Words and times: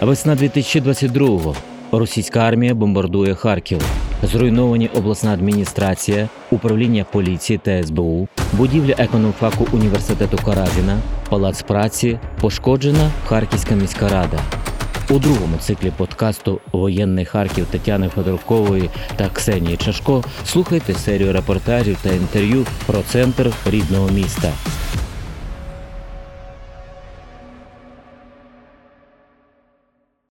Весна 0.00 0.36
2022-го. 0.36 1.56
Російська 1.92 2.40
армія 2.40 2.74
бомбардує 2.74 3.34
Харків. 3.34 3.80
Зруйновані 4.22 4.90
обласна 4.94 5.32
адміністрація, 5.32 6.28
управління 6.50 7.06
поліції 7.12 7.60
та 7.62 7.82
СБУ, 7.82 8.28
будівля 8.52 8.94
економфаку 8.98 9.66
університету 9.72 10.38
Каразіна, 10.44 10.98
палац 11.28 11.62
праці, 11.62 12.18
пошкоджена 12.40 13.10
Харківська 13.26 13.74
міська 13.74 14.08
рада. 14.08 14.40
У 15.10 15.18
другому 15.18 15.56
циклі 15.60 15.92
подкасту 15.96 16.60
Воєнний 16.72 17.24
Харків 17.24 17.66
Тетяни 17.66 18.08
Федоркової 18.08 18.90
та 19.16 19.28
Ксенії 19.28 19.76
Чашко 19.76 20.24
слухайте 20.44 20.94
серію 20.94 21.32
репортажів 21.32 21.98
та 22.02 22.12
інтерв'ю 22.12 22.66
про 22.86 23.02
центр 23.02 23.52
рідного 23.66 24.08
міста. 24.08 24.52